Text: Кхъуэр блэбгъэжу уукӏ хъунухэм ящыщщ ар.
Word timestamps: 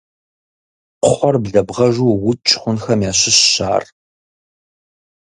Кхъуэр 1.03 1.35
блэбгъэжу 1.43 2.09
уукӏ 2.13 2.51
хъунухэм 2.61 2.99
ящыщщ 3.09 3.55
ар. 3.73 3.83